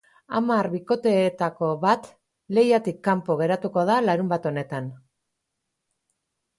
[0.37, 2.09] Hamar bikoteetako bat
[2.59, 4.93] lehiatik kanpo geratuko da larunbat honetan.